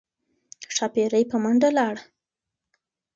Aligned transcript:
ښاپیرۍ 0.75 1.23
په 1.31 1.37
منډه 1.43 1.69
لاړه 1.77 2.03